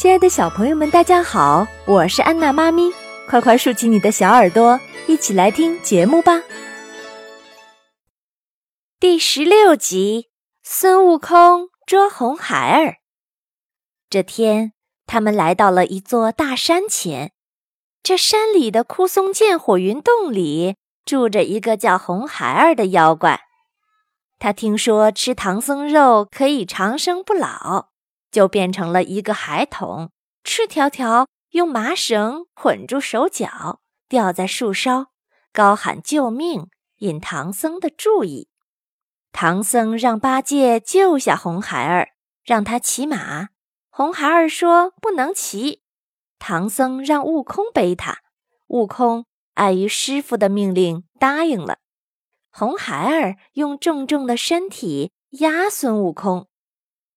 [0.00, 2.90] 亲爱的小朋友们，大家好，我是安娜妈咪，
[3.28, 6.42] 快快竖起你的小耳朵，一起来听节目吧。
[8.98, 10.30] 第十六集：
[10.62, 12.96] 孙悟空捉红孩儿。
[14.08, 14.72] 这天，
[15.04, 17.32] 他们来到了一座大山前，
[18.02, 23.42] 这山里的枯松涧火云洞里住着一个叫红孩儿的妖怪。
[24.38, 27.90] 他听说吃唐僧肉可以长生不老。
[28.30, 30.10] 就变成了一个孩童，
[30.44, 35.06] 赤条条，用麻绳捆住手脚，吊在树梢，
[35.52, 38.48] 高喊救命，引唐僧的注意。
[39.32, 42.10] 唐僧让八戒救下红孩儿，
[42.44, 43.48] 让他骑马。
[43.88, 45.82] 红孩儿说不能骑。
[46.38, 48.18] 唐僧让悟空背他，
[48.68, 51.78] 悟空碍于师傅的命令答应了。
[52.50, 56.48] 红孩儿用重重的身体压孙悟空。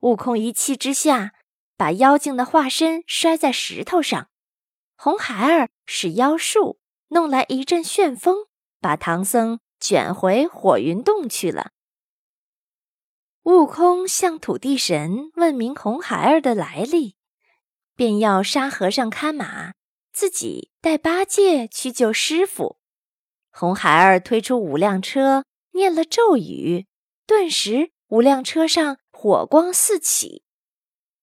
[0.00, 1.34] 悟空一气之下，
[1.76, 4.28] 把妖精的化身摔在石头上。
[4.96, 8.46] 红孩儿使妖术，弄来一阵旋风，
[8.80, 11.72] 把唐僧卷回火云洞去了。
[13.44, 17.16] 悟空向土地神问明红孩儿的来历，
[17.94, 19.72] 便要沙和尚看马，
[20.12, 22.78] 自己带八戒去救师傅。
[23.50, 26.86] 红孩儿推出五辆车，念了咒语，
[27.26, 28.96] 顿时五辆车上。
[29.22, 30.44] 火光四起，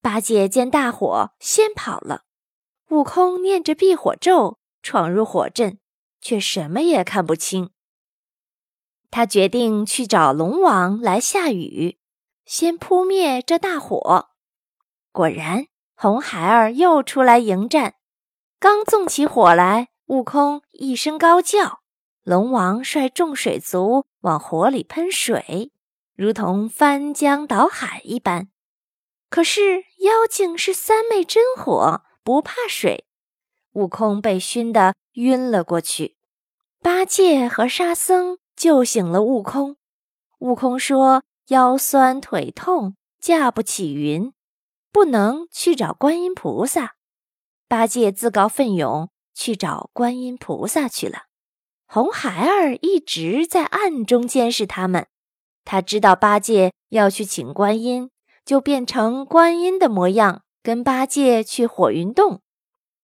[0.04, 2.26] 八戒见大火，先跑了。
[2.90, 5.80] 悟空念着避火咒，闯入火阵，
[6.22, 7.72] 却什么也看不清。
[9.10, 11.98] 他决定去找龙王来下雨，
[12.46, 14.30] 先扑灭这大火。
[15.12, 17.96] 果然，红孩儿又出来迎战，
[18.60, 21.80] 刚纵起火来，悟空一声高叫，
[22.22, 25.72] 龙王率众水族往火里喷水。
[26.18, 28.50] 如同翻江倒海一般，
[29.30, 33.06] 可是妖精是三昧真火，不怕水。
[33.74, 36.18] 悟空被熏得晕了过去。
[36.82, 39.78] 八戒和沙僧救醒了悟空。
[40.40, 44.34] 悟空说：“腰酸腿痛，驾不起云，
[44.92, 46.96] 不能去找观音菩萨。”
[47.70, 51.26] 八戒自告奋勇去找观音菩萨去了。
[51.86, 55.06] 红孩儿一直在暗中监视他们。
[55.70, 58.10] 他知道八戒要去请观音，
[58.46, 62.42] 就变成观音的模样，跟八戒去火云洞。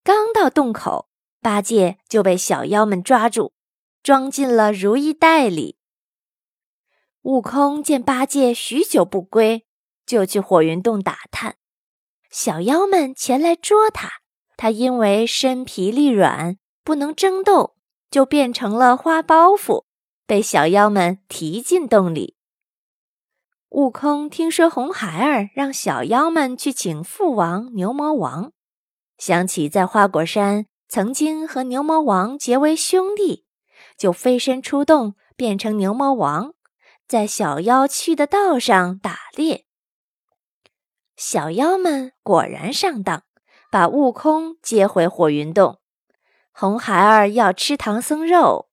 [0.02, 1.10] 刚到洞口，
[1.42, 3.52] 八戒就被小妖们抓住，
[4.02, 5.76] 装进了如意袋里。
[7.24, 9.66] 悟空见八戒许久不归，
[10.06, 11.58] 就去火云洞打探。
[12.30, 14.10] 小妖们前来捉他，
[14.56, 17.76] 他因为身疲力软，不能争斗，
[18.10, 19.84] 就变成了花包袱，
[20.26, 22.38] 被小妖们提进洞里。
[23.74, 28.52] 悟空听说红孩儿让小妖们去请父王牛魔王，
[29.18, 33.48] 想起在花果山曾经和牛魔王结为兄弟，
[33.98, 36.54] 就飞身出洞，变成牛魔王，
[37.08, 39.66] 在小妖去的道上打猎。
[41.16, 43.24] 小妖们果然上当，
[43.72, 45.80] 把悟空接回火云洞。
[46.52, 48.70] 红孩儿要吃唐僧肉，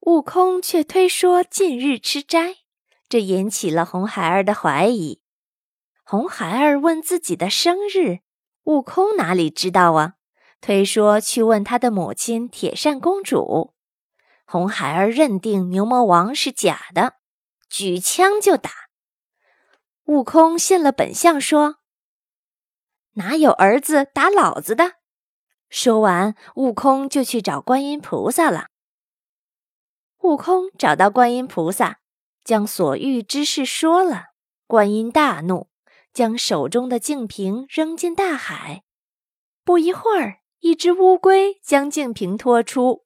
[0.00, 2.56] 悟空却推说近日吃斋。
[3.08, 5.20] 这引起了红孩儿的怀疑。
[6.04, 8.18] 红孩儿问自己的生日，
[8.64, 10.14] 悟空哪里知道啊？
[10.60, 13.74] 推说去问他的母亲铁扇公主。
[14.44, 17.14] 红孩儿认定牛魔王是假的，
[17.68, 18.70] 举枪就打。
[20.06, 21.76] 悟空现了本相，说
[23.14, 24.94] ：“哪有儿子打老子的？”
[25.68, 28.68] 说完，悟空就去找观音菩萨了。
[30.22, 32.00] 悟空找到观音菩萨。
[32.48, 34.28] 将所遇之事说了，
[34.66, 35.68] 观音大怒，
[36.14, 38.84] 将手中的净瓶扔进大海。
[39.66, 43.04] 不一会儿，一只乌龟将净瓶拖出，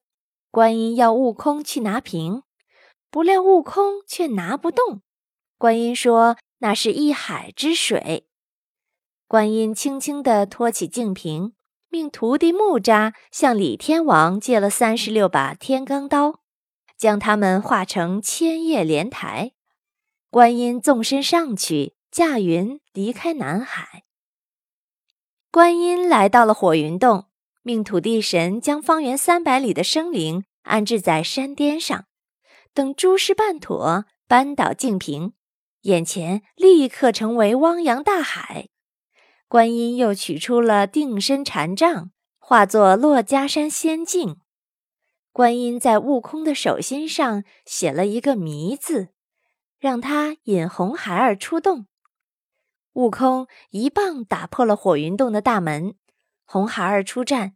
[0.52, 2.44] 观音要悟空去拿瓶，
[3.10, 5.02] 不料悟空却拿不动。
[5.58, 8.28] 观音说：“那是一海之水。”
[9.26, 11.54] 观音轻轻地托起净瓶，
[11.88, 16.41] 命徒弟木吒向李天王借了三十六把天罡刀。
[17.02, 19.54] 将它们化成千叶莲台，
[20.30, 24.04] 观音纵身上去，驾云离开南海。
[25.50, 27.24] 观音来到了火云洞，
[27.62, 32.04] 命土地神将方圆三百里的生灵安置在山巅上，
[32.72, 35.32] 等诸事办妥，扳倒净瓶，
[35.80, 38.68] 眼前立刻成为汪洋大海。
[39.48, 44.36] 观音又取出了定身禅杖，化作珞珈山仙境。
[45.32, 49.08] 观音在悟空的手心上写了一个“迷”字，
[49.78, 51.86] 让他引红孩儿出洞。
[52.92, 55.94] 悟空一棒打破了火云洞的大门。
[56.44, 57.54] 红孩儿出战，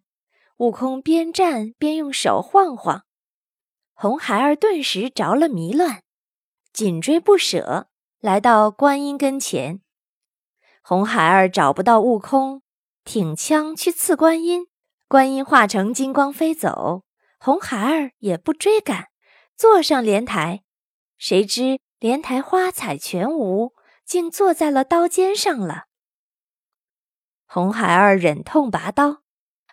[0.57, 3.05] 悟空边战边用手晃晃，
[3.93, 6.03] 红孩儿顿时着了迷乱，
[6.73, 7.91] 紧追不舍，
[8.21, 9.83] 来到观音跟前。
[10.81, 12.63] 红孩儿找不到悟空，
[13.05, 14.69] 挺枪去刺观音，
[15.09, 17.03] 观音化成金光飞走，
[17.39, 19.09] 红孩儿也不追赶，
[19.57, 20.65] 坐上莲台，
[21.19, 23.75] 谁知莲台花彩全无。
[24.07, 25.87] 竟坐在了刀尖上了。
[27.45, 29.25] 红孩儿忍痛拔刀，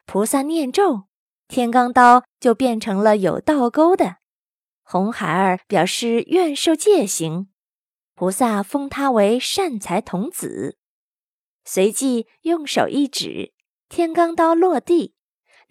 [0.07, 1.03] 菩萨念咒，
[1.47, 4.17] 天罡刀就变成了有倒钩的。
[4.81, 7.51] 红孩儿表示愿受戒行，
[8.15, 10.79] 菩萨封他为善财童子，
[11.63, 13.53] 随即用手一指，
[13.87, 15.12] 天罡刀落地，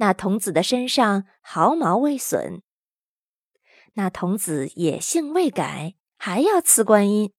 [0.02, 2.60] 那童子的身上毫毛未损。
[3.93, 7.32] 那童子野性未改，还要刺观音。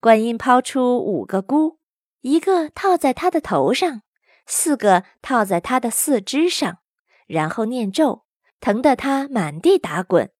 [0.00, 1.78] 观音抛出五个箍，
[2.22, 4.00] 一个套在他的头上，
[4.46, 6.78] 四个套在他的四肢上，
[7.26, 8.24] 然后念咒，
[8.58, 10.32] 疼得他满地打滚。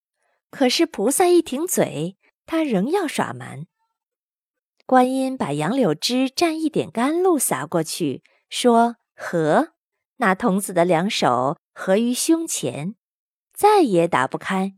[0.51, 2.17] 可是菩萨一停嘴，
[2.47, 3.67] 他仍要耍蛮。
[4.87, 9.75] 观音把杨柳枝蘸一点甘露洒过去，说：“和。”
[10.19, 12.95] 那童子的两手合于胸前，
[13.55, 14.75] 再也打不开，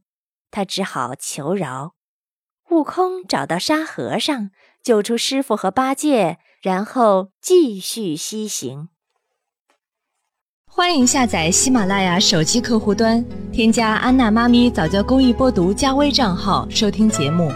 [0.51, 1.95] 他只好求饶。
[2.71, 4.51] 悟空找到沙和尚。
[4.81, 8.89] 救出师傅和八戒，然后继续西行。
[10.67, 17.51] 欢迎下载喜马拉雅手机客户端，添加安娜妈咪早教公益播读加微账号，收听节目。